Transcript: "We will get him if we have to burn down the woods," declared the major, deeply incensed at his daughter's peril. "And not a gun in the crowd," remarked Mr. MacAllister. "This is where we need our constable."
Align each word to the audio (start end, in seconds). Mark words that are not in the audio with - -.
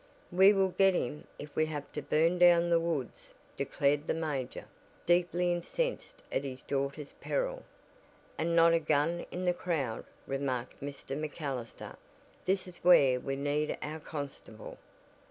"We 0.31 0.51
will 0.51 0.69
get 0.69 0.95
him 0.95 1.27
if 1.37 1.55
we 1.55 1.67
have 1.67 1.91
to 1.91 2.01
burn 2.01 2.39
down 2.39 2.71
the 2.71 2.79
woods," 2.79 3.35
declared 3.55 4.07
the 4.07 4.15
major, 4.15 4.65
deeply 5.05 5.53
incensed 5.53 6.23
at 6.31 6.43
his 6.43 6.63
daughter's 6.63 7.13
peril. 7.21 7.61
"And 8.35 8.55
not 8.55 8.73
a 8.73 8.79
gun 8.79 9.27
in 9.29 9.45
the 9.45 9.53
crowd," 9.53 10.03
remarked 10.25 10.81
Mr. 10.81 11.15
MacAllister. 11.15 11.97
"This 12.45 12.67
is 12.67 12.77
where 12.77 13.19
we 13.19 13.35
need 13.35 13.77
our 13.83 13.99
constable." 13.99 14.79